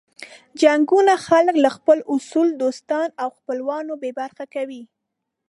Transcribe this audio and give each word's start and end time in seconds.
جنګونه 0.61 1.13
خلک 1.27 1.55
له 1.63 1.69
خپلو 1.75 2.01
اصلو 2.13 2.57
دوستانو 2.61 3.15
او 3.21 3.29
خپلوانو 3.37 3.93
بې 4.01 4.11
برخې 4.19 4.45
کوي. 4.55 4.83